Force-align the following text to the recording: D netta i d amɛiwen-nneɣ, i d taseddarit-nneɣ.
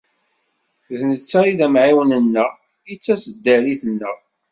D 0.97 0.99
netta 1.09 1.39
i 1.51 1.53
d 1.59 1.61
amɛiwen-nneɣ, 1.65 2.51
i 2.91 2.93
d 2.95 3.01
taseddarit-nneɣ. 3.03 4.17